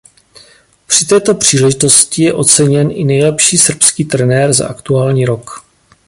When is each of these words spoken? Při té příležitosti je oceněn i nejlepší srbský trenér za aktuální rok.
Při 0.87 1.05
té 1.05 1.33
příležitosti 1.33 2.23
je 2.23 2.33
oceněn 2.33 2.89
i 2.91 3.03
nejlepší 3.03 3.57
srbský 3.57 4.05
trenér 4.05 4.53
za 4.53 4.67
aktuální 4.67 5.25
rok. 5.25 5.51